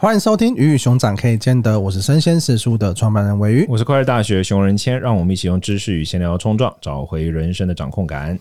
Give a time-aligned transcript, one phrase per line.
[0.00, 8.38] 欢迎收听《鱼与熊掌可以兼得》，我是生鲜食书的创办人韦鱼，我是快乐大学熊仁谦，让我们一起用知识与闲聊冲撞，找回人生的掌控感。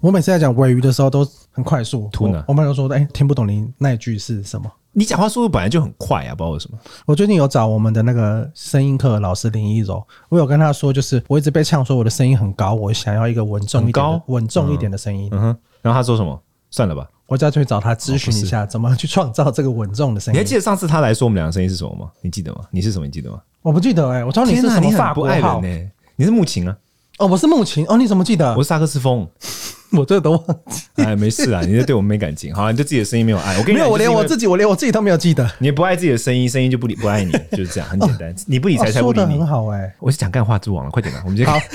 [0.00, 2.08] 我每次在讲尾鱼的时候都很快速，
[2.46, 6.78] 我朋友说：“哎，听不懂您那句是什么？”你讲话速度本来就很快啊，不知道为什么。
[7.04, 15.28] 我最近有找我们的那个声音课老师林一柔，我有跟他说，就是我一直被呛说我的声音很高，我想要一个稳重一点、稳重一点的声音。
[15.32, 16.40] 嗯哼，然后他说什么？
[16.70, 20.36] 算了吧，我再去找他咨询一下，怎么去创造这个稳重的声音。
[20.36, 22.10] 你还记得上次他来说我们两个声音是什么吗？
[22.20, 22.60] 你记得吗？
[22.70, 23.04] 你是什么？
[23.04, 23.40] 你记得吗？
[23.62, 25.68] 我不记得哎、欸，我知道你是什么法国号呢？
[26.14, 26.76] 你是木琴啊？
[27.18, 28.54] 哦，我是木琴哦，你怎么记得？
[28.56, 29.28] 我是萨克斯风。
[29.92, 33.58] 我这都忘记，哎，没事啊， 你这对我们没感情，好，你对自己的声音没有爱。
[33.58, 35.50] 我跟你讲，没有，我连我自己，我连我自己都没有记得。
[35.58, 38.32] 你不爱自己的声音，声音就不理不爱你，就是这样，很简单。
[38.46, 39.38] 你不理财才不理你。
[39.38, 41.58] 很好哎，我是讲干话之王了，快点来，我们今天好。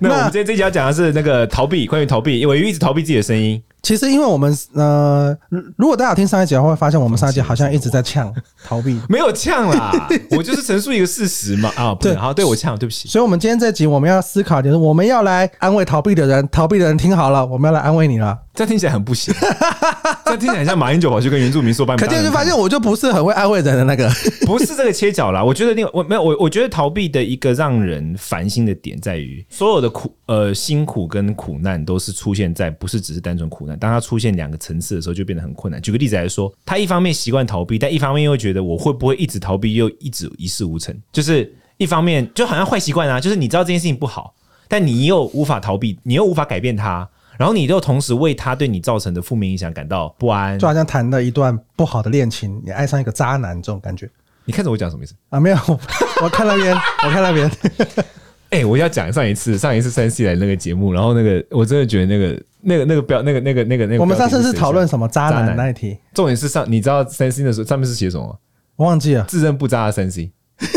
[0.00, 3.60] 那我们今天这一集要讲的是那个逃避，关于逃避，因为一直逃避自己的声音。
[3.88, 5.34] 其实，因为我们呃，
[5.78, 8.30] 如果大家有听上一集的话，会发现我们上一集好像一直在呛
[8.62, 11.72] 逃避，没有呛啦， 我就是陈述一个事实嘛。
[11.74, 13.08] 啊，对，好，对我呛，对不起。
[13.08, 18.38] 所以，我们今天这集我们要思考，就是我们要来安慰逃避的人，逃避的人听好了，我们要来安慰你了。
[18.52, 19.32] 这听起来很不行，
[20.26, 24.10] 这听起来像马英九跑去跟原住民说拜拜，可见就发现我就不是很会安慰人的那个，
[24.44, 25.42] 不是这个切角啦。
[25.42, 35.80] 我觉得另我没有我，我觉得逃避的一个让人烦心的点在于，所有的苦呃辛苦跟苦难都是出现在不是只是单纯苦难，当它出现两个层次的时候，就变得很困难。
[35.80, 44.34] 举个例子来说，他一方面习惯逃避，但一方面又觉得我会不会一直逃避又一直一事无成，就是一方面就好像坏习惯啊，就是你知道这件事情不好，
[44.68, 47.08] 但你又无法逃避，你又无法改变它。
[47.38, 54.10] 然后你又同时为他对你造成的负面影响感到不安，就好像谈了一段不好的恋情，你爱上一个渣男这种感觉。
[54.44, 55.38] 你看着我讲什么意思啊？
[55.38, 55.56] 没有，
[56.20, 57.48] 我看那边，我看那边。
[58.50, 65.98] 哎、欸，我要讲上一次，上一次三 C 来那个节目，然后那个我真的觉得那个那个那个标那个那个那个那个，我们上次是讨论什么渣男那一题？
[66.14, 68.38] 重点是上，你知道三 C 的时候上面是写什么？
[68.76, 70.32] 我忘记了，自认不渣的三 C。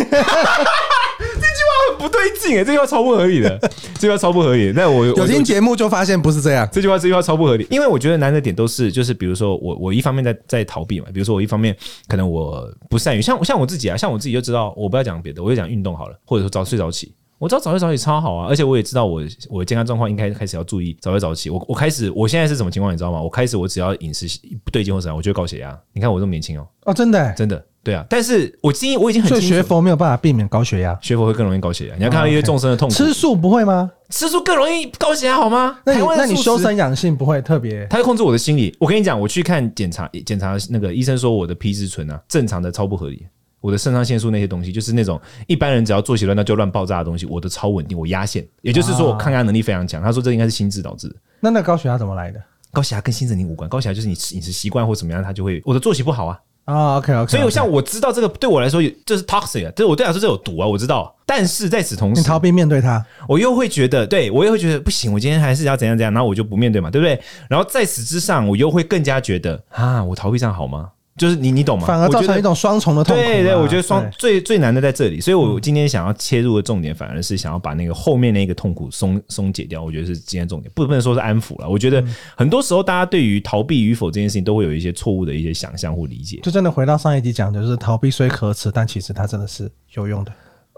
[1.97, 3.57] 不对劲哎，这句话超不合理的，
[3.93, 4.71] 这句话超不合理。
[4.75, 7.67] 那我有听节目就发现不是这样，这句话这句话超不合理。
[7.69, 11.77] 因为我觉得难的点都是，就是比如说我我一方面在在逃避嘛，比如说我一方面
[12.07, 17.13] 可能我不善于像像我自己啊，像我自己就知道，我不要讲别的，我就讲运动好了，或者说早睡早起。
[17.41, 19.19] 我知道早睡早起超好啊，而且我也知道我
[19.49, 21.49] 我的健康状况应该开始要注意早睡早起。
[21.49, 23.19] 我我开始我现在是什么情况你知道吗？
[23.19, 24.27] 我开始我只要饮食
[24.63, 25.75] 不对劲或怎样，我就会高血压。
[25.91, 27.65] 你看我这么年轻哦，哦真的、欸、真的。
[27.83, 31.95] 对啊，但是我今我已经很学佛没有办法避免高血压，学佛会更容易高血压。
[31.95, 33.89] 你要看到一些众生的痛苦，吃素不会吗？
[34.09, 35.79] 吃素更容易高血压好吗？
[35.83, 37.87] 那你那你修身养性不会特别？
[37.87, 38.71] 他会控制我的心理。
[38.79, 43.25] 我跟你讲，我去看检查检查那个医生说我的皮质醇啊正常的超不合理，
[43.61, 50.01] 我的肾上腺素那些东西就是那种一般人只要作息乱那就乱爆炸的东西，我的超稳定，我压线，也就是说我抗压能力非常强。
[50.01, 51.15] 他说这应该是心智导致的。
[51.39, 52.41] 那那高血压怎么来的？
[52.73, 56.39] 高血压跟心智能力无关，高血压就是你饮食习惯或怎么样，他就会我的作息不好啊。
[56.65, 61.13] 啊、oh，OK OK，所以我像我知道这个对我来说这是 toxic 啊，这我对我来说这有毒啊，我知道。
[61.25, 67.19] 但是在此同时，你逃避面对它，我又会觉得，对我又会觉得不行，我今天还是要怎样怎样，然后我就不面对嘛，对不对？
[67.49, 70.91] 然后在此之上，我又会更加觉得啊，我逃避这样好吗？
[71.21, 71.85] 就是你，你懂吗？
[71.85, 73.21] 反而造成一种双重的痛苦。
[73.21, 79.83] 对对，我觉得双最最难的在这里，所以我今天想要切入的重点，反而是想要把那个后面那个痛苦松松解掉。
[79.83, 81.69] 我觉得是今天重点，不能说是安抚了。
[81.69, 82.03] 我觉得
[82.35, 86.39] 很多时候，大家对于逃避与否这件事情，都会有一些错误的一些想象或理解。
[86.41, 90.31] 就真的回到上一集讲的，就是逃避虽可耻，但其实它真的是有用的。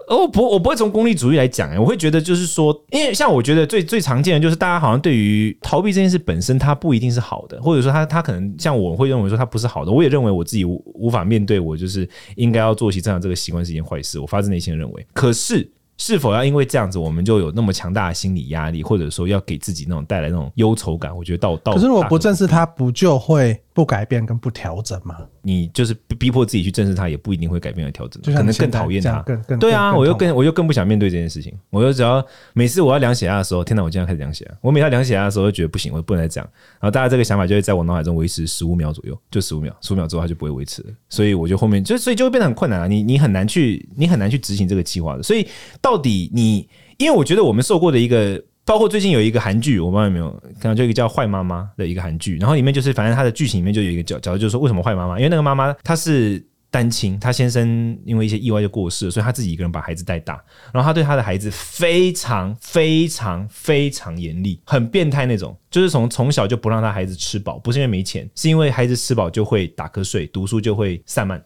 [0.08, 15.06] 哦，不，我不会从功利主义来讲，哎，我会觉得就是说，因为像我觉得最最常见的就是大家好像对于逃避这件事本身，它不一定是好的，或者说他他可能像我会认为说它不是好的，我也认为我自己无无法面对，我就是应该要做起这样这个习惯是一件坏事，我发自内心的认为。
[15.14, 21.16] 可是是否要因为这样子，我们就有那么强大的心理压力，或者说要给自己那种带来那种忧愁感？
[21.16, 25.18] 我觉得到到，可是如果不正视它，不就会不改变跟不调整嘛？
[25.42, 29.20] 你就是逼迫自己去正视它，也不一定会改变和调整，就可能更讨厌它。
[29.24, 31.58] 更更对啊，我又更我又更不想面对这件事情。
[31.72, 32.24] 我就只要
[32.54, 34.58] 每次我要量血压的时候，天哪，我今天开始量血压。
[34.62, 36.50] 我每次量血压的时候，就觉得不行，我不能再这样。
[36.80, 40.90] 然后大家这个想法就会在我脑海中维持十五秒左右，就十五秒，十五秒之后它就不会维持了。
[41.10, 42.88] 所以我就后面就所以就会变得很困难啊。
[42.88, 45.24] 你你很难去你很难去执行这个计划的。
[45.24, 45.48] 所以
[45.82, 48.40] 到底你，因为我觉得我们受过的一个。
[48.66, 55.18] 包括最近有一个韩剧，我不知道有没有看到，就一个叫《坏妈妈》的一个韩剧，然后里面就是反正它的剧情里面就有一个角角，就是说为什么坏妈妈？
[55.18, 60.42] 因为那个妈妈她是单亲，她先生因为一些意外就过世了，所以她自己一个人把孩子带大，
[60.74, 71.44] 然后她对她的孩子非常非常非常严厉，很变态那种，就是从从小就不让她孩子吃饱，不是因为没钱，是因为孩子吃饱就会打瞌睡，读书就会散漫，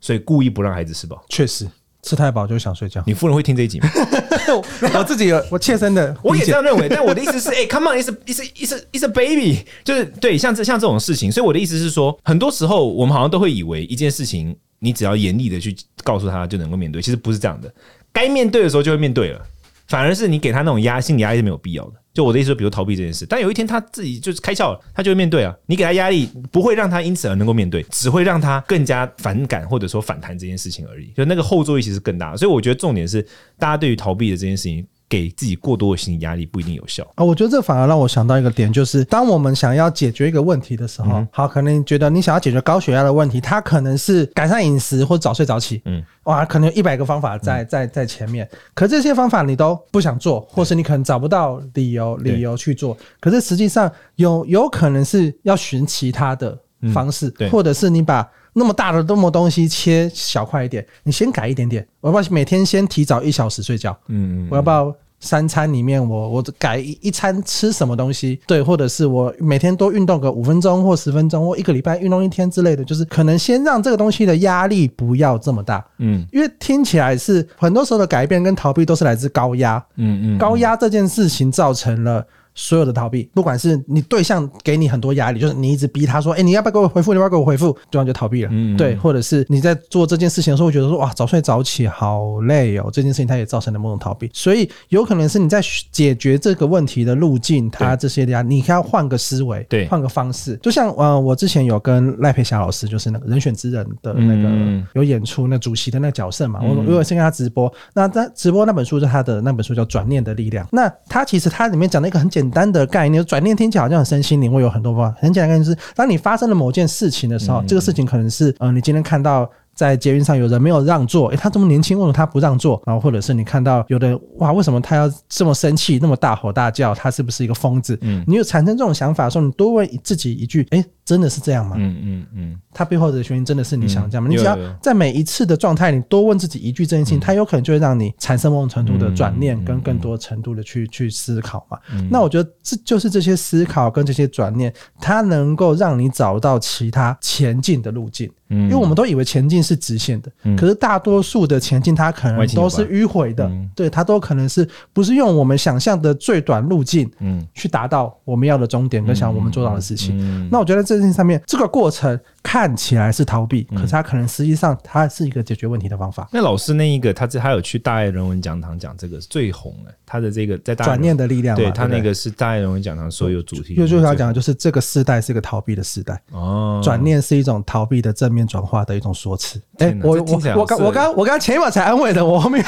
[0.00, 1.24] 所以故意不让孩子吃饱。
[1.28, 1.68] 确实。
[2.06, 3.02] 吃太饱就想睡觉。
[3.04, 3.90] 你夫人会听这一集吗？
[4.94, 6.88] 我自己有我切身的，我也这样认为。
[6.88, 11.32] 但我的意思是，哎、欸、，Come on，is is is is a baby，就是对，像这像这种事情。
[11.32, 15.74] 所以我的意思是说，很多时候我们好像都会以为一件事情，你只要严厉的去
[16.04, 17.68] 告诉他就能够面对，其实不是这样的。
[18.12, 19.40] 该面对的时候就会面对了，
[19.88, 21.94] 反而是你给他那种压心理压力是没有必要的。
[22.16, 25.54] 就我的意思，比如逃避这件事，但有一天他自己就是开窍了，他就会面对啊。
[25.66, 31.12] 你给他压力，不会让他因此而能够面对，只会让他更加反感或者说反弹这件事情而已。
[31.14, 33.20] 就那个后坐力其实更大，所以我觉得重点是，
[33.58, 34.86] 大家对于逃避的这件事情。
[35.08, 37.06] 给自己过多的心理压力不一定有效。
[37.14, 37.24] 啊！
[37.24, 56.58] 我觉得这反而让我想到一个点，就是当我们想要解决一个问题的时候，嗯、好，可能觉得你想要解决高血压的问题，它可能是改善饮食或早睡早起，嗯，哇，可能有一百个方法在在在前面，可这些方法你都不想做，或是你可能找不到理由理由去做，可是实际上有有可能是要寻其他的
[56.92, 63.94] 方式，嗯、或者是你把那么大的那么东西切小块一点，你先改一点点，我要不要每天先提早一小时睡觉？
[64.08, 64.94] 嗯嗯，我要不要？
[65.18, 68.38] 三餐里面我，我我改一一餐吃什么东西？
[68.46, 75.84] 对，或者是我每天多运动个五分钟或十分钟，或一个礼拜运动一天之类的，就是可能先让这个东西的压力不要这么大。
[75.98, 79.82] 嗯，因为听起来是很多时候的改变跟逃避都是来自高压。
[79.96, 82.24] 嗯嗯，高压这件事情造成了。
[82.56, 87.12] 所有的逃避，不管是你对象给你很多压力，就是你一直逼他说：“哎、欸，你要不要给我回复？
[87.12, 88.48] 你要不要给我回复？”对方就逃避了。
[88.50, 95.60] 嗯嗯对，或者是你在做这件事情的时候，会觉得说：“哇，早睡早起好累哦。”这件事情他也造成了某种逃避，所以有可能是你在
[95.92, 100.56] 解决这个问题的路径，他这些压力，你要换个思维，对，换个方式。
[100.62, 107.70] 就像呃，我之前有跟赖佩霞老师，就是那个人选之人的那个有演出那主席的那个角色嘛，我我有先跟他直播。
[107.92, 110.64] 那在直播那本书是他的那本书叫《转念的力量》。
[110.72, 112.45] 那他其实他里面讲了一个很简单。
[112.46, 115.18] 简单的概念，转念听起来好像很身心灵，会有很多方法。
[115.20, 119.50] 很简单的概念就是，当你发生了某件事情的时候，嗯、这个事情可能是，嗯、呃，你今天看到。
[119.76, 122.82] 在捷运上有人没有让座，诶、欸，他这么年轻，为什么他不让座？
[122.86, 126.94] 然后或者是你看到有的哇，为什么他要这么生气，那么大吼大叫？
[126.94, 127.96] 他是不是一个疯子？
[128.00, 131.76] 嗯，你有产生这种想法的时候，你多问自己一句，诶、欸，真的是这样吗？
[131.78, 134.30] 嗯嗯嗯，他背后的原因真的是你想这样吗？
[134.30, 141.78] 嗯、你只要在每一次的状态，你多问自己一句这件事情，它有可能就会让你产生某种程度的转念，跟更多程度的去去思考嘛。
[141.92, 148.30] 嗯、那我觉得这就是这些思考跟这些转念，它能够让你找到其他前进的路径。
[148.48, 160.48] 嗯，因为我们都以为前进是直线的，嗯、可是大多数的前进它可能都是迂回的，嗯、对，它都可能是不是用我们想象的最短路径，嗯，去达到我们要的终点跟想我们做到的事情。
[160.50, 166.28] 那我觉得这件事情上面这个过程看起来是逃避，嗯、可是他可能实际上他是一个解决问题的方法。
[166.30, 176.22] 那老师那一个，他这他有去大爱人文讲堂讲这个最红的，他的这个在大转念的力量，对他那个是大爱人文讲堂所有主题，就就是要讲的就是这个时代是一个逃避的时代。
[176.30, 179.12] 哦，转念是一种逃避的正面转化的一种。
[179.16, 182.62] 说辞，哎、欸，我我我刚我刚我刚前一秒才安慰的，我后面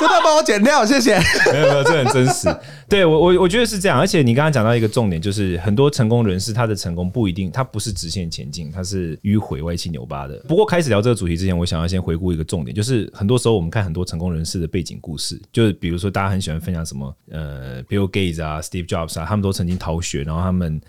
[0.00, 1.18] 真的帮我剪掉，谢谢。
[1.52, 2.48] 没有没有，这很真实。
[2.88, 10.36] 对我我我觉得是这样，而且你刚刚讲到一个重点，就是很多成功人士他的成功不一定，他不是直线前进，他是迂回歪七扭八的。
[10.48, 20.80] 不过开始聊这个主题之前，我想要先回顾一个重点，就是很多时候我们看很多成功人士的背景故事，就是比如说大家很喜欢分享什么呃，Bill Gates 啊，Steve Jobs 啊，他们都曾经逃学，然后他们。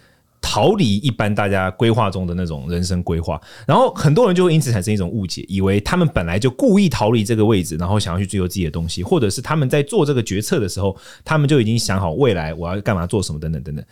[0.41, 13.85] 逃离一般大家规划中的那种人生规划，然后很多人就会因此产生一种误解，以为他们本来就故意逃离这个位置，然后想要去追求自己的东西，或者是他们在做这个决策的时候，他们就已经想好未来我要干嘛做什么等等等等。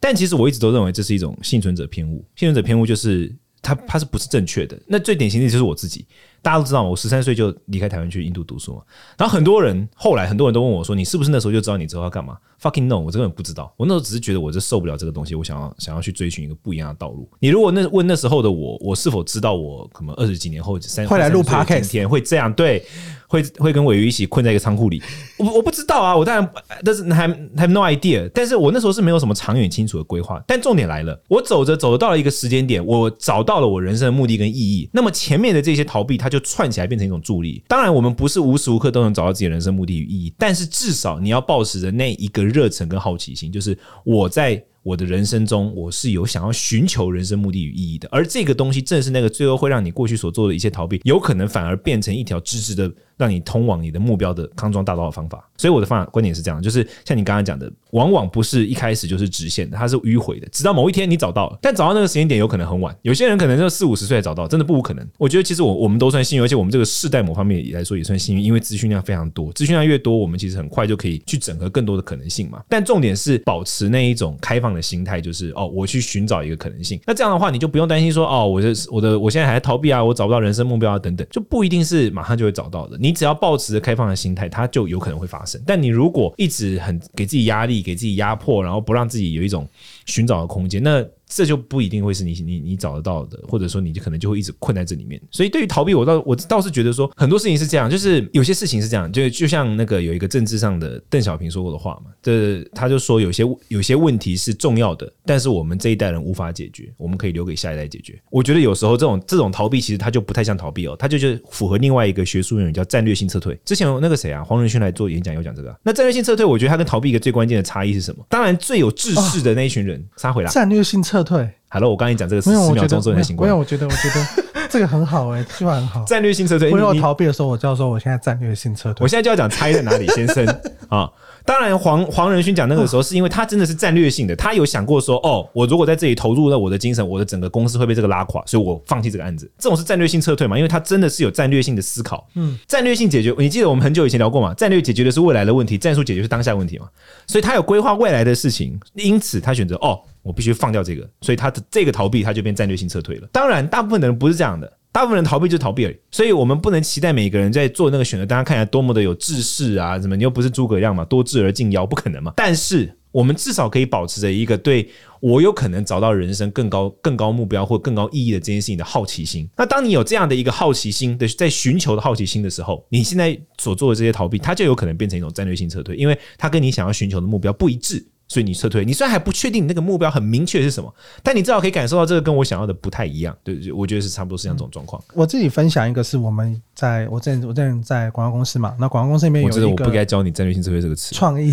[0.00, 4.78] 但其实我一直都认为这是一种幸存者偏误，幸存者偏误就是他他是不是正确的？
[4.86, 6.04] 那最典型的就是我自己。
[6.42, 8.82] 大家都知道，我十三岁就离开台湾去印度读书嘛。
[9.16, 13.72] 然后很多人后来很多人都问我说：“你是不是那时候就知道你之后要干嘛？”Fucking no，我根本不知道。
[13.76, 17.30] 我那时候只是觉得我这受不了这个东西，我想要想要去追寻一个不一样的道路。
[17.38, 22.52] 你如果那问那时候的我，我是否知道我可能二十几年后三后来录 Podcast 天会这样？
[22.52, 22.84] 对，
[23.32, 25.00] 会会跟尾鱼一起困在一个仓库里？
[25.38, 26.52] 我我不知道啊，我当然
[26.84, 28.28] 但是还 have no idea。
[28.34, 30.42] 但是我那时候是没有什么长远清楚的规划。
[30.46, 34.90] 但重点来了，我走着走着到了一个时间点，我找到了我人生的目的跟意义。
[34.92, 37.12] 那么前面的这些逃避，它就串起来变成一。
[37.12, 52.90] 种助力，当然我们不是无时无刻都能找到自己的人生目的与意义，但是至少你要保持着那一个热忱跟好奇心，就是我在我的人生中，我是有想要寻求人生目的与意义的，而这个东西正是那个最后会让你过去所做的一些逃避，有可能反而变成一条直直的。
[53.16, 65.06] 让你通往你的目标的康庄大道的方法，所以我的方法观点是这样，就是像你刚刚讲的，往往不是一开始就是直线的，它是迂回的，直到某一天你找到了，但找到那个时间点有可能很晚，有些人可能就四五十岁才找到，真的不无可能。
[65.18, 72.62] 我觉得其实我我们都算幸运，而且我们这个世代某方面也来说也算幸运，因为资讯量非常多，资讯量越多，我们其实很快就可以去整合更多的可能性嘛。
[72.68, 77.00] 但重点是保持那一种开放的心态，就是哦，我去寻找一个可能性。
[77.06, 82.96] 那这样的话，你就不用担心说哦，我的我的我现在还在逃避啊，我找不到人生目标啊等等，就不一定是马上就会找到的。
[83.02, 85.60] 你只要保持着开放的心态，它就有可能会发生。
[85.66, 89.68] 但你如果一直很给自己压力，给自己压迫，然后不让自己有一种
[90.06, 91.04] 寻找的空间，那。
[91.34, 95.20] 这就不一定会是你你你找得到的，或者说你就可能就会一直困在这里面。
[95.30, 108.20] 所以对于逃避，我倒我倒是觉得说很多事情是这样，就是有些事情是这样，就就像那个有一个政治上的邓小平说过的话嘛，这他就说有些有些问题是重要的，但是我们这一代人无法解决，我们可以留给下一代解决。
[108.30, 113.58] 我觉得有时候这种这种逃避其实它就不太像逃避哦，它就就符合另外一个学术用语叫战略性撤退。
[113.64, 115.74] 之前那个谁啊，黄仁勋来做演讲有讲这个。
[115.82, 118.24] 那战略性撤退，我觉得它跟逃避一个最关键的差异是什么？
[118.28, 121.48] 当然最有志士的那一群人杀回来，战略性撤退。
[121.68, 123.50] 好了，我刚才讲这个十秒钟之后才醒过来。
[123.50, 126.04] 没有，我觉得，我觉得这个很好哎、欸，这句话很好。
[126.04, 126.70] 战略性撤退。
[126.70, 129.02] 我有逃避的时候，我就要说我现在战略性撤退。
[129.02, 130.46] 我现在就要讲差在哪里，先生
[130.88, 131.10] 啊。
[131.44, 139.50] 当然黄，黄黄仁勋讲那个时候，是因为他真的是战略性的，他有想过说，哦，我如果在这里投入了我的精神，我的整个公司会被这个拉垮，所以我放弃这个案子。
[139.58, 140.58] 这种是战略性撤退嘛？
[140.58, 142.28] 因为他真的是有战略性的思考。
[142.34, 144.52] 嗯，战略性解决，你记得我们很久以前聊过嘛？
[144.52, 146.86] 战略解决的是未来的问题，战术解决是当下问题嘛？
[147.26, 149.98] 所以他有规划未来的事情，因此他选择哦。
[150.22, 153.28] 我必须放掉这个，所以他的这个逃避，他就变战略性撤退了。
[153.32, 155.96] 当然，大部分的人不是这样的，大部分人逃避就逃避而已。
[156.10, 162.32] 所以我们不能期待每个人在做那个选择，大家看起来多么的有志士啊，什么你又不是诸葛亮嘛，多智而近妖，不可能嘛。
[162.36, 164.88] 但是我们至少可以保持着一个对
[165.20, 169.48] 我有可能找到人生更高、更高目标或更高意义的这件事情的好奇心。
[169.56, 178.06] 那当你有这样的一个好奇心的在寻求的好奇心的时候，你现在所做的这些逃避，它就有可能变成一种战略性撤退，因为它跟你想要寻求的目标不一致。
[178.32, 180.90] 所以你撤退，你虽然还不确定你那个目标很明确是什么，
[181.22, 183.36] 但你至少可以感受到这个跟我想要的不太一样。
[183.44, 185.02] 对，我觉得是差不多是这样种状况。
[185.12, 191.14] 我自己分享一个，是我们在我在我在在广告公司嘛，那广告公司里面有一个，我觉得我不该教你战略性撤退这个词。
[191.14, 191.52] 创意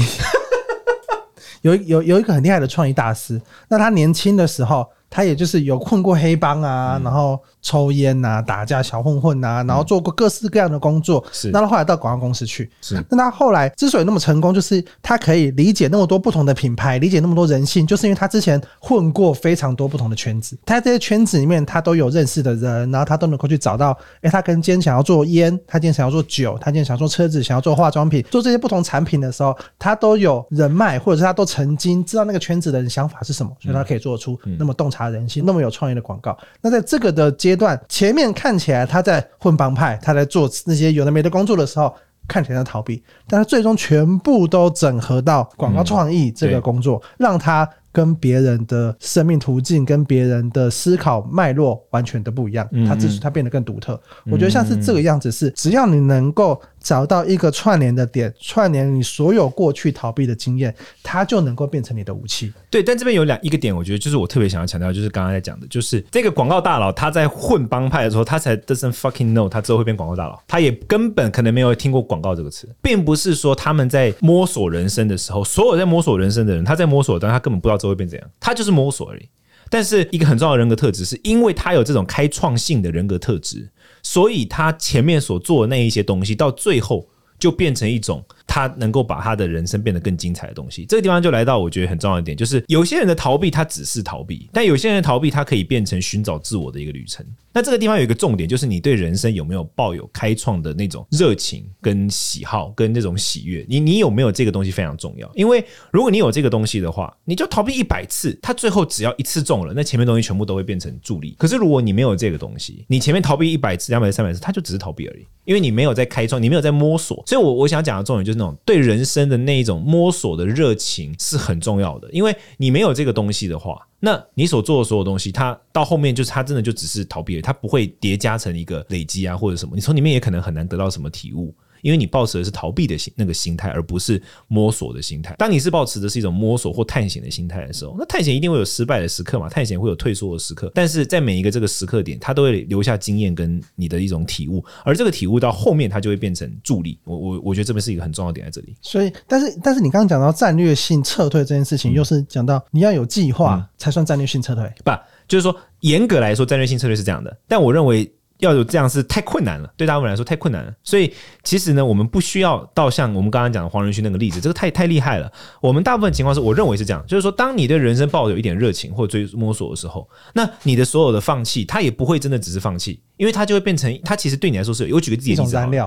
[1.64, 7.40] 有有有一个很厉害的创意大师，那他年轻的时候，他也就是有混过黑帮啊，嗯、然后。
[7.62, 11.22] 抽烟呐，打架小混混呐，然后做过各式各样的工作。
[11.30, 12.72] 是，那他后来到广告公司去。
[12.80, 20.58] 是，那他后来之所以那么成功，就是他可以理解那么多不同的品牌，理解那么多人性，就是因为他之前混过非常多不同的圈子。
[20.66, 23.96] 他在这些圈子里面，他都有认识的人，然后他都能够去找到。
[24.22, 36.36] 哎，他跟今天想要做烟，他今天想要做酒，他今天想要做车子，想要做化妆品，做这些不同产品的时候，他都有人脉，或者是他都曾经知道那个圈子的人想法是什么，所以他可以做出那么洞察人心、那么有创意的广告。
[36.62, 41.96] 那在这个的阶段，前面看起来他在混帮派，他在做那些有的没的工作的时候，
[42.28, 47.70] 看起来在逃避，但他最终全部都整合到广告创意这个工作，让他。
[47.92, 54.00] 跟别人的生命途径、跟别人的思考脉络完全的不一样，他只是他变得更独特。
[54.32, 62.54] 我觉得像是这个样子，是只要你能够找到一个串联的点，串联你所有过去逃避的经验，它就能够变成你的武器。
[62.70, 77.90] 对，但这边有两一个点，我觉得就是我特别想要强调，就是刚刚在讲的，就是这个广告大佬他在混帮派的时候，他才 doesn't fucking know 他之后会变广告大佬，他也根本可能没有听过广告这个词，并不是说他们在摸索人生的时候，所有在摸索人生的人，他在摸索，但他根本不知道之后。
[77.90, 78.30] 会变怎样？
[78.40, 79.28] 他就是摸索而已。
[79.68, 83.68] 但是一个很重要的人格特质，是因为他有这种开创性的人格特质，
[84.02, 88.24] 所以他前面所做的那一些东西，到最后就变成一种。
[88.50, 97.24] 他能够把他的人生变得更精彩的东西，这个地方就来到我觉得很重要的点，就是有些人的逃避他只是逃避，但有些人的逃避他可以变成寻找自我的一个旅程。
[97.54, 103.66] 那这个地方有一个重点，就是你对人生有没有抱有开创的那种热情、跟喜好、跟那种喜悦？
[103.68, 105.30] 你你有没有这个东西非常重要。
[105.36, 111.36] 因为如果你有这个东西的话，你就逃避一百次，他最后只要一次中了，那前面东西全部都会变成助力。
[111.38, 117.24] 可是如果你没有这个东西，你前面逃避一百次、两百次、三百次，他就只是逃避而已，因为你没有在开创，你没有在摸索。
[117.26, 119.30] 所以我我想讲的重点就是那种对人生。
[119.30, 131.54] 的那一种摸索的热情是很重要的，因为你没有这个东西的话，那你所做的所有东西，它到后面就是它真的就只是逃避，它不会叠加成一个累积啊或者什么，你从里面也可能很难得到什么体悟。
[131.82, 135.36] 因为你抱持的是逃避的心那个心态，而不是摸索的心态。
[135.38, 140.72] 当你是抱持的是一种摸索或探险的心态的时候，那探险一定会有失败的时刻嘛，探险会有退缩的时刻。
[140.76, 147.00] 但是在每一个这个时刻点，它都会留下经验跟你的一种体悟，而这个体悟到后面，它就会变成助力。
[147.04, 148.76] 我我我觉得这边是一个很重要的点在这里。
[148.82, 154.92] 所以，但是但是你刚刚讲到战略性撤退这件事情，又是讲到你要有计划才算战略性撤退，不，
[155.28, 157.38] 就是说严格来说战略性撤退是这样的。
[157.48, 158.12] 但我认为。
[158.40, 160.74] 要有这样是太困难了，对大部分人来说太困难了。
[160.84, 165.32] 所以其实呢，我们不需要到像我们刚刚讲的黄仁勋那个例子，这个太太厉害了。
[165.62, 174.96] 我们大部分情况是我认为是这样，就是说，当你对人生抱有一点热情或追摸索的时候，那你的所有的放弃，他也不会真的只是放弃，因为它就会变成它其实对你来说是有。
[174.96, 175.44] 我举个例子，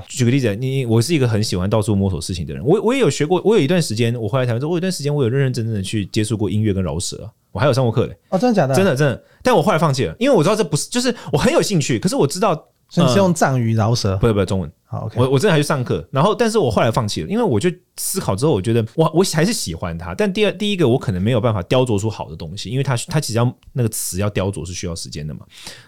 [0.06, 7.28] 举个例子，你我是一个很喜欢到处摸索事情的人，我我也有学过，我有一段时间我回来台湾之后，我有一段时间我有认认真真的去接触过音乐跟饶舌。
[7.50, 8.74] 我还有上过课嘞，哦，真的假的？
[8.74, 14.70] 真的真的，但我后来放弃了，因为我知道这不是，就是我很有兴趣，可是我知道，你是用藏语饶舌，不是不是中文。
[14.92, 20.14] 好，okay、我我真的还去上课，然后但是我后来放弃了，因为我就思考之后，我觉得我我还是喜欢它。
[20.14, 25.40] 但第二第一个，我可能没有办法雕琢出好的东西，因为它它其实要那个词要雕琢是需要时间的嘛。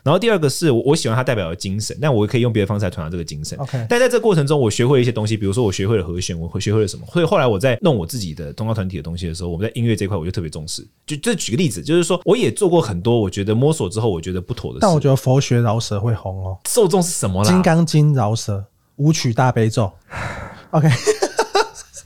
[0.02, 3.58] 然后第二个是我我喜欢它代表的精神，但我可以用别的方式来传达这个精神。
[3.58, 7.06] OK，但在这个过程中，我学会了一些东西，比如说我学会了和弦，我会学会了什么。
[7.12, 10.82] 所以后来我在弄我自己的宗教团体的东西的时候，我们在音乐这块我就特别重视。
[11.06, 14.80] 就这举个例子，就是说我也做过很多我觉得摸索之后我觉得不妥的事。
[14.80, 17.50] 但我觉得佛学饶舌会红哦，受众是什么啦？
[17.50, 18.64] 金刚经饶舌。
[18.96, 19.92] 舞曲大悲咒
[20.70, 20.88] ，OK。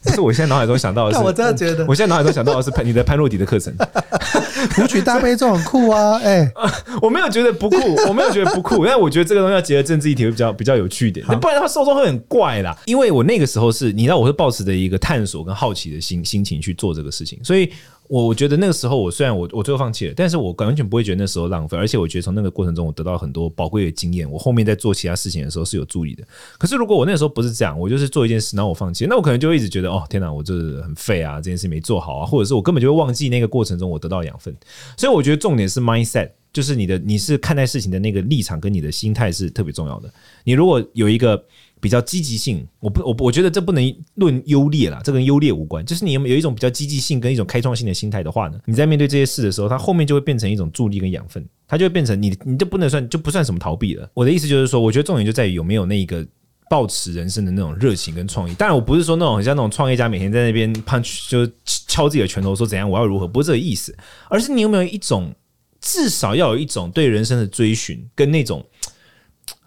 [0.04, 3.74] 可是我现在脑海中想到的是， 我真的觉得，我现在脑海中想到的是潘你的潘若迪的课程。
[4.82, 6.52] 舞曲大悲咒很酷啊，哎、欸，
[7.02, 7.76] 我没有觉得不酷，
[8.08, 12.76] 我没有觉得不酷，因为我觉得这个东西要结合政治议题会比较比较有趣一点，不然的话受众会很怪啦。
[12.86, 17.70] 因为我那个时候是，你知道，我是抱持着一个探索跟好奇的心心情去做这个事情，所以。
[18.08, 24.28] 我我觉得那个时候，我虽然我我最后放弃了，但是我完全不会觉得那时候浪费，而且我觉得从那个过程中，我得到很多宝贵的经验。
[24.30, 26.24] 我后面在做其他事情的时候是有助力的。
[26.58, 34.56] 可是如果我那时候不是这样，我就是做一件事，然后我放弃，那我可能就一直觉得，哦，天哪，我这很废啊，这件事没做好啊，或者是我根本就会忘记那个过程中我得到养分。
[34.96, 40.10] 所以我觉得重点是 mindset，就是你的你是看待事情的那个立场跟你的心态是特别重要的。
[40.44, 41.44] 你如果有一个。
[41.80, 45.84] 比较积极性，我不我我觉得这不能论优劣啦，这跟优劣无关。
[45.84, 54.10] 就是你有没有一种比较积极性跟一种开创性的心态的话呢，你在面对这些事的时候，它后面就会变成一种助力跟养分，它就会变成你你就不能算就不算什么逃避了。
[54.14, 56.26] 我的意思就是说，我觉得重点就在于有没有那一个
[56.68, 58.54] 抱持人生的那种热情跟创意。
[58.54, 63.96] 当然，我不是说那种很像那种创业家每天在那边 punch 就敲自己的拳头说怎样我要如何，不是这个意思，
[64.28, 65.32] 而是你有没有一种
[65.80, 68.66] 至少要有一种对人生的追寻跟那种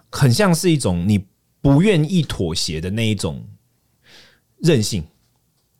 [0.09, 1.30] 很像是一种你。
[1.61, 3.43] 不愿意妥协的那一种
[4.57, 5.03] 任性，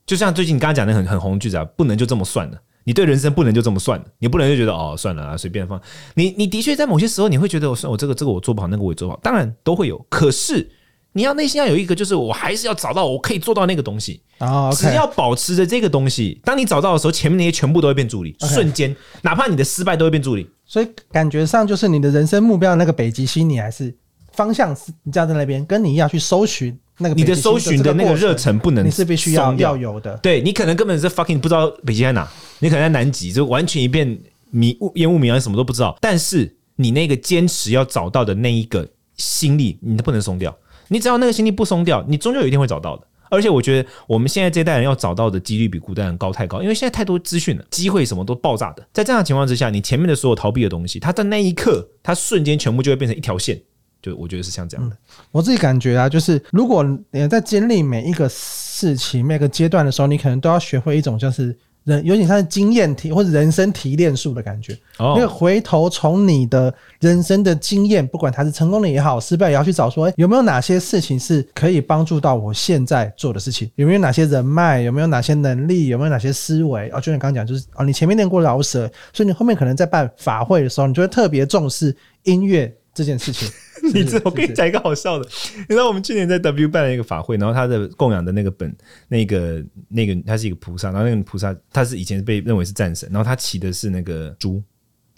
[0.05, 2.61] 就像最近你刚刚讲的很很红的句子啊，不能就这么算了。
[2.83, 5.79] 你对人生不能就这么算了，你不能就觉得哦算了啊，随便放。
[6.15, 10.03] 你你的确在某些时候你会觉得我算我这个这个我做不好，那个我也做不好，当然都会有。
[10.09, 10.67] 可是
[11.13, 14.71] 你要内心要有一个，就是我还是要找到我可以做到那个东西啊。
[14.71, 20.49] 只要保持着这个东西，当你找到的时候，前面那些全部都会变助力，瞬间哪怕你的失败都会变助力。
[20.65, 23.95] 所以感觉上就是你的人生目标的那个北极星，你还是。
[24.33, 30.15] 方向是你站在那边，跟你要去搜寻那个，你的搜寻的那个热忱不能，你是必须要要有的。
[30.17, 32.27] 对，你可能根本是 fucking 不知道北极在哪，
[32.59, 34.17] 你可能在南极，就完全一片
[34.49, 35.97] 迷雾烟雾迷茫，什么都不知道。
[35.99, 40.55] 但是你那个坚持要找到的那一个心力，你都不能松掉。
[40.87, 43.07] 你只要那个心力不松掉，你终究有一天会找到的。
[43.29, 48.85] 而且我觉得我们现在这代人要找到的几率比古代人高太高，因为现在太多资讯了，机会什么都爆炸的。
[48.91, 53.57] 在这样的情况之下，你前面的所有逃避的东西，它在那一刻，它瞬间全部就会变成一条线。
[54.01, 54.97] 就我觉得是像这样的，
[55.31, 64.75] 我自己感觉啊，就是如果你在经历每一个事情、每个阶段的时候，你可能都要学会一种，就是人有点像是经验提或者人生提炼术的感觉。
[64.97, 73.69] 因为回头从你的人生的经验，不管它是成功的也好，失败也要去找说，哎，有没有哪些事情是可以帮助到我现在做的事情？
[73.75, 74.81] 有没有哪些人脉？
[74.81, 75.87] 有没有哪些能力？
[75.87, 76.89] 有没有哪些思维？
[76.89, 83.49] 哦，就像刚刚讲，就是哦，你前面练过饶舌，所以你后面可能在办法会的时候，你就会特别重视音乐这件事情。
[83.93, 85.27] 你知道，我跟你讲一个好笑的。
[85.57, 88.75] 你知道我们去年在 W 办了一个法会，然后他的供养的那个本，
[89.07, 94.61] 那个那个他是一个菩萨，然后那个菩萨他是以前被认为是战神，然后他骑的是那个猪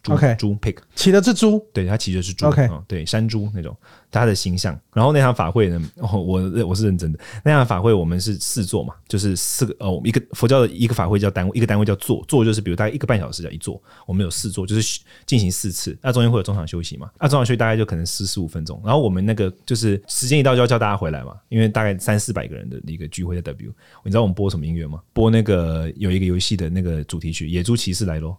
[0.09, 3.75] ，OK，猪 pig，骑的是猪，对，他骑的是猪，OK，对，山猪那种。
[4.13, 7.19] 他的形象，然后那场法会呢， 我我是认真的。
[7.43, 18.79] 那场法会我们是四座嘛，就是四个哦，一个佛教的一个法会叫单位，一个单位叫座，座就是比如大概一个半小时叫一座，我们有四座，就是进行四次，那中间会有中场休息嘛，那中场休息大概就可能四十五分钟。
[18.85, 25.01] 然后我们那个就是时间一到就要叫大家回来嘛，因为大概三四百个人的一个聚会在 W，你知道我们播什么音乐吗？
[25.11, 28.37] 播那个有一个游戏的那个主题曲《野猪骑士来喽》，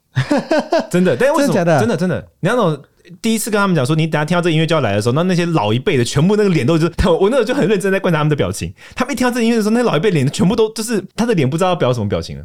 [0.89, 1.54] 真的，但为什么？
[1.55, 2.83] 真的真的真的，你那种。
[3.21, 8.73] 第一次跟他们讲说，你等下听到这音乐就要来的时候，那那些老一辈的全部那个脸都就是，我那时候就很认真在观察他们的表情。
[8.97, 12.45] 他们一听到这音乐的时候，那老一辈脸全部都就是他的脸不知道要表什么表情了。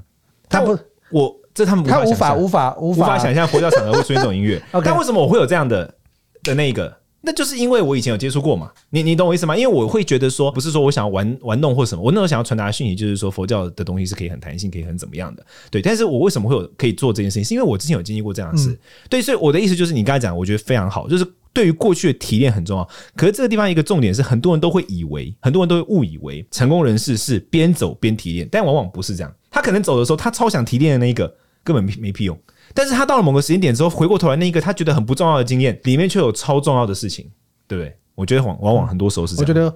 [0.49, 0.77] 他不，
[1.11, 4.61] 我这他们他无法无法无法无法想象佛教场合会出现这种音乐。
[4.83, 5.93] 但为什么我会有这样的
[6.43, 6.93] 的那个？
[7.21, 9.55] 那就是因为我以前有接触过嘛，你你懂我意思吗？
[9.55, 15.82] 因为我会觉得说，不是说我想要玩玩弄或什么，我那时候想要传达的讯息就是说，佛教的东西是可以很弹性，可以很怎么样的，对。
[15.82, 17.43] 但是我为什么会有可以做这件事情？
[17.43, 18.77] 是因为我之前有经历过这样的事，
[19.10, 19.21] 对。
[19.21, 22.88] 所以我的意思就是，你刚才讲，我觉得非常好，就是对于过去的提炼很重要。
[23.17, 29.34] 可是这个地方一个重点是，很多人都会以为，很多人都会误以为成功人士是边走边提炼，但往往不是这样。
[29.51, 32.39] 他可能走的时候，他超想提炼的那一个根本没没屁用，
[32.73, 37.29] 但是他到了某个时间点之后，回过头来那一个他觉得很不重要的经验，里面却有超重要的事情，
[37.67, 37.95] 对不对？
[38.15, 39.73] 我觉得往往往很多时候是这样。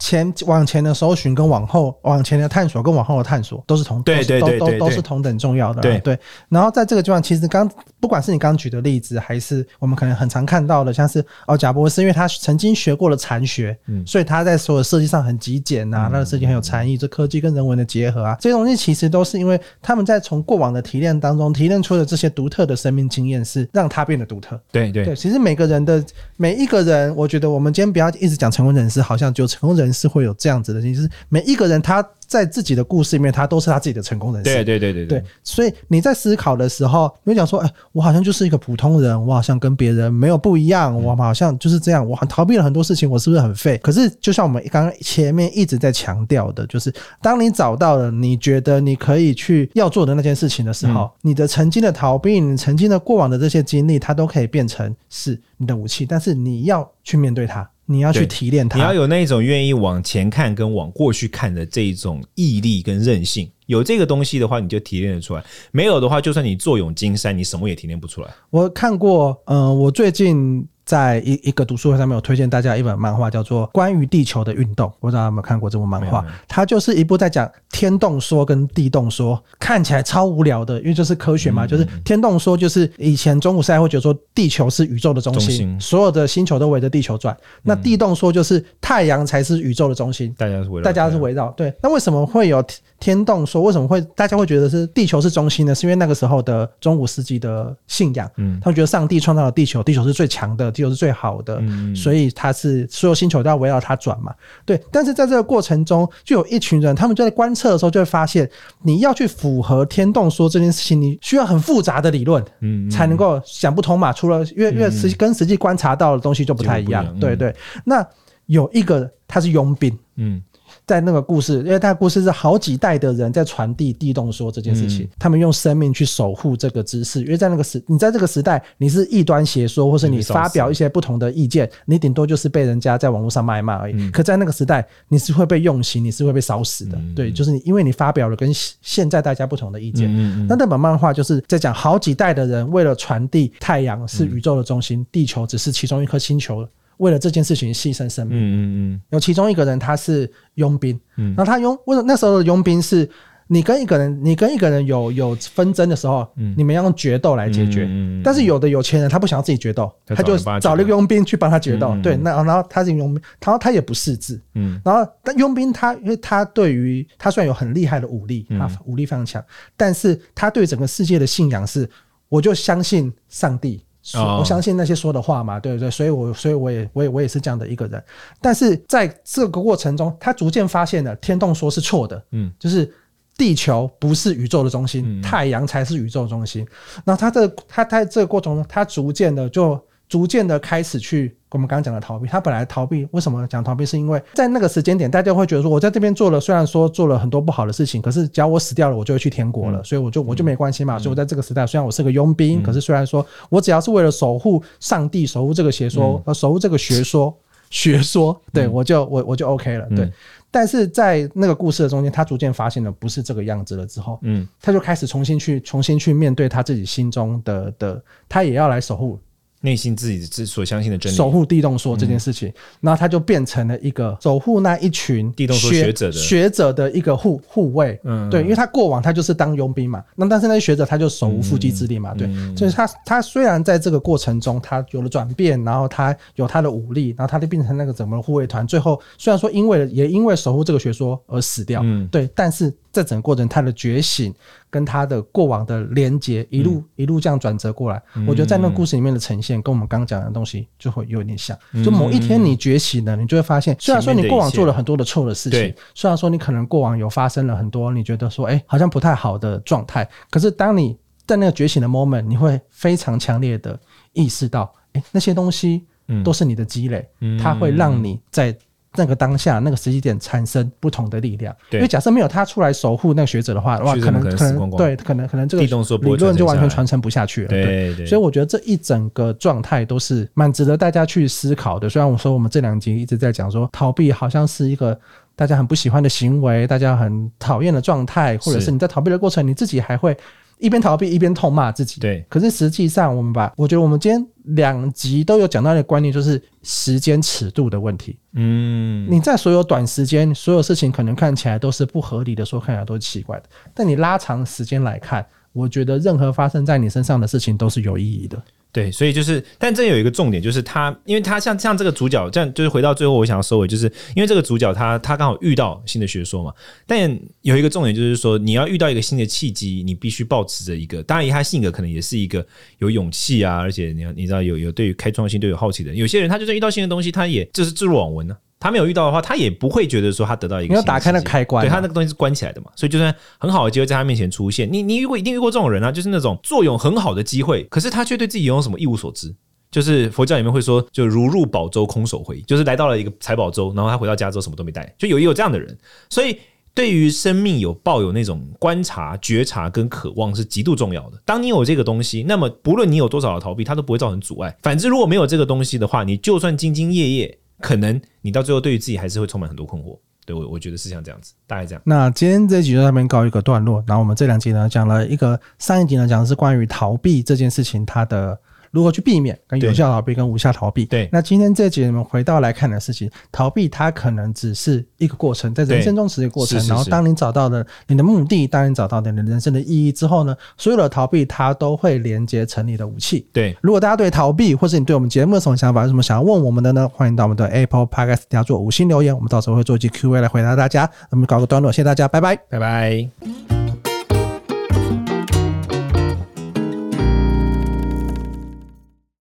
[0.00, 6.18] 前往前的搜寻跟往后往前的探索跟往后的探索都是同对对对都都都是同等重要的对对。
[6.48, 24.58] 然后在这个地方，其实刚不管是你刚举的例子，还是我们可能很常看到的，像是哦贾博士，因为他曾经学过了禅学，嗯，所以他在所有设计上很极简啊，他的设计很有禅意，这科技跟人文的结合啊，这些东西其实都是因为他们在从过往的提炼当中提炼出的这些独特的生命经验，是让他变得独特。
[24.72, 26.02] 对对对，其实每个人的
[26.38, 30.72] 每一个人，我觉得我们今天不要一直讲成功人士，好像就成功人士会有这样子。
[30.72, 34.54] 的，就是每一个人他在自己的故事里面，他都是他自己的成功人士。
[34.54, 57.68] 对对对对对，所以你在思考的时候，你会讲说：“哎，我好像就是一个普通人，我好像跟别人没有不一样，我好像就是这样，我很逃避了很多事情，我是不是很废？”可是，就像我们刚刚前面一直在强调的，就是当你找到了你觉得你可以去要做的那件事情的时候，你的曾经的逃避，你曾经的过往的这些经历，它都可以变成是你的武器，但是你要去面对它。
[57.90, 63.50] 你要去提炼它，你要有那种愿意往前看跟往过去看的这一种毅力跟韧性。
[63.66, 68.28] 有这个东西的话，你就提炼得出来；没有的话，就算你坐拥金山，你什么也提炼不出来。
[68.50, 70.66] 我看过，呃，我最近。
[70.90, 74.88] 在一一个读书会上面，有推荐大家一本漫画，叫做《关于地球的运动》。
[74.98, 76.24] 不知道有没有看过这部漫画？
[76.48, 81.64] 它就是一部在讲天动说跟地动说，看起来超无聊的，因为就是科学嘛。
[81.64, 87.36] 就是天动说，就是以前中古时代会觉得说地球是宇宙的中心，所有的星球都围着地球转。
[87.62, 91.52] 那地动说就是太阳才是宇宙的中心，大家是围绕，大家是围绕。
[91.52, 92.64] 对，那为什么会有
[93.00, 93.62] 天动说？
[93.62, 95.74] 为什么会大家会觉得是地球是中心呢？
[95.74, 100.70] 是因为那个时候的中古世纪的信仰，嗯，他们觉得上帝创造了地球，地球是最强的。
[100.70, 101.60] 地球是最好的，
[101.96, 104.32] 所以它是所有星球都要围绕它转嘛。
[104.64, 108.48] 对，但是在这个过程中，就有一群人，他们就在观测的时候就会发现，
[108.82, 114.12] 你要去符合天动说这件事情，你需要很复杂的理论，嗯，才能够想不通嘛。
[114.12, 117.54] 除了因为因为实跟实际观察到的东西就不太一样，对对。
[117.84, 118.06] 那
[118.46, 120.42] 有一个他是佣兵，嗯。
[120.90, 127.20] 在那个故事，因为他的故事是好几代的人在传递地动说这件事情，他们用生命去守护这个知识。
[127.20, 134.10] 因为在那个时，你在这个时代，你是异端邪说，或是你发表一些不同的意见，你顶多就是被人家在网络上谩骂而已。
[134.10, 136.98] 可在那个时代，你是会被用刑，你是会被烧死的。
[137.14, 138.50] 对，就是你，因为你发表了跟
[138.82, 140.12] 现在大家不同的意见。
[140.48, 146.66] 那那本漫画就是在讲好几代的人为了传递太阳是宇宙的中心，地球只是其中一颗星球。
[147.00, 148.60] 为了这件事情牺牲生命，嗯嗯
[148.94, 153.08] 嗯，有其中一个人他是佣兵，嗯，然后他佣为什么那时候的佣兵是，
[153.48, 160.90] 你跟一个人，你跟一个人有有纷争的时候，嗯，你们要用决斗来解决，嗯嗯，但是有的有钱人他不想要自己决斗，他就找了一个。
[160.90, 169.42] 佣兵去帮他决斗，对，那然后他是佣兵，然后他也不识字，嗯，然后但佣兵他因为他对于他虽然有很厉害的武力，他武力非常强，
[169.76, 171.88] 但是他对整个世界的信仰是，
[172.28, 173.82] 我就相信上帝。
[174.14, 175.90] 我相信那些说的话嘛，对不对？
[175.90, 178.02] 所以我，所以我也，我也，我也是这样的一个人。
[178.40, 182.92] 但是在这个过程中，他逐渐发现了天动说是错的，嗯，就是
[183.36, 186.66] 地球不是宇宙的中心，太阳才是宇宙中心。
[187.04, 189.80] 然后他这他在这个过程中，他逐渐的就。
[190.10, 193.84] 逐渐的开始去，我们刚刚讲的逃避，他本来逃避，为什么讲逃避？
[193.84, 200.98] 是因为在那个时间点，大家会觉得说，我在这边做了，虽然说做了很多不好的事情，可是只要我死掉了，我就会去天国了，嗯、所以我就我就没关系嘛。
[200.98, 207.36] 所以我在这个时代，虽然我是个佣兵，嗯、可是虽然说我只要是为了守护上帝，守护这个邪说，守护这个学说，
[207.68, 210.04] 学说，对我就我我就 OK 了，对。
[210.04, 210.12] 嗯、
[210.52, 219.18] 但是在那个故事的中间，他逐渐发现了不是这个样子了之后，嗯，他就开始重新去重新去面对他自己心中的的，他也要来守护。
[219.60, 226.12] 内心自己之所相信的真理，守护地动说这件事情，然后他就变成了一个守护那一群地动说学者的。
[226.12, 228.00] 学者的一个护护卫。
[228.04, 242.72] 嗯，对，因为他过往他就是当佣兵嘛，那但是那些学者他就手无缚鸡之力嘛，对，所以他他虽然在这个过程中他有了转变，然后他有他的武力，然后他就变成那个整个护卫团，最后虽然说因为也因为守护这个学说而死掉，嗯，对，但是。
[242.92, 244.34] 在整个过程，他的觉醒
[244.68, 251.56] 跟他的过往的连接，一路一路这样转折过来，我觉得在那个故事里面的呈现，跟我们刚刚讲的东西就会有点像。
[251.84, 263.78] 就某一天你觉醒了，你就会发现，虽然说你过往做了很多的错的事情，虽然说你可能过往有发生了很多你觉得说，哎，好像不太好的状态，可是当你在那个觉醒的 moment，你会非常强烈的
[264.12, 265.84] 意识到，哎，那些东西
[266.24, 267.08] 都是你的积累，
[267.40, 268.56] 它会让你在。
[268.96, 271.54] 那个当下那个时机点产生不同的力量。
[271.70, 275.68] 对，因为假设没有他出来守护那个学者的话，哇，可能可能对，可能可能这个理
[276.16, 277.48] 论就完全传承不下去了。
[277.48, 281.88] 对对，对，所以我觉得这一整个状态都是蛮值得大家去思考的。
[281.88, 284.98] 虽然我说我们这两集一直在讲说逃避好像是一个
[285.36, 290.16] 大家很不喜欢的行为，大家很讨厌的状态，或者是你在逃避的过程，你自己还会。
[290.60, 292.24] 一边逃避一边痛骂自己，对。
[292.28, 298.18] 可是实际上，我们把我觉得我们今天两集都有讲到一个观念，就是时间尺度的问题。
[298.34, 303.44] 嗯，你在所有短时间，所有事情可能看起来都是不合理的，说看起来都是奇怪的，
[303.74, 308.40] 但你拉长时间来看，我觉得任何发生在你身上的事情都是有意义的。
[308.72, 316.52] 对，所以就是，但这有一个重点，就是他，因为他像像这个主角，这样就是回到最后，我想要收尾，就是因为这个主角他他刚好遇到新的学说嘛。
[316.86, 322.46] 但有一个重点就是说，你要遇到一个新的契机，你必须保持着一个，当然以他性格可能也是一个
[322.78, 325.98] 有勇气啊，而且你要你知道有有对于开创性对有好奇的人。
[325.98, 328.36] 有些人他就算遇到新的东西，他也就是置若罔闻呢。
[328.60, 330.74] 他没有遇到的话，他也不会觉得说他得到一个。
[330.74, 339.34] 你要打开那个开关啊，对，他那个东西是关起来的嘛，所以就算很好的机会在他面前出现，你你遇过一定遇过这种人啊，就是那种作用很好的机会，可是他却对自己拥有什么一无所知。
[339.70, 345.78] 就是佛教里面会说，就如入宝州空手回，就是来到了一个财宝州，然后他回到家之后什么都没带，就有也有这样的人。
[346.10, 346.36] 所以
[346.74, 351.22] 对于生命有抱有那种观察、觉察跟渴望是极度重要的。
[351.24, 354.54] 当你有这个东西，那么不论你有多少的逃避，它都不会造成阻碍。
[354.60, 357.38] 反之，如果没有这个东西的话，你就算兢兢业业。
[357.60, 361.82] 可能你到最后对于自己还是会充满很多困惑，对，我我觉得是像这样子，大概这样。
[361.84, 368.38] 那今天这集就在那边告一个段落，然后我们这两集呢讲了一个，上一集呢讲的是关于逃避这件事情它的。
[368.70, 370.84] 如何去避免跟有效逃避跟无效逃避？
[370.84, 376.64] 对，那今天这节我们回到来看的事情，逃避它可能只是一个过程，在人生中只是一个过程。
[376.68, 383.26] 然后当你找到了你的目的，当你找到了你的人生的意义之后呢，所有的逃避它都会连接成你的武器。
[383.32, 386.88] 对，如果大家对逃避，或是你对我们节目有什么想法，有什么想要问我们的呢？
[386.92, 390.88] 欢迎到我们的 Apple Podcast 底下做五星留言，我们到时候会做一期 Q&A 来回答大家。
[391.10, 393.59] 我们搞个段落，谢谢大家，拜拜，拜拜。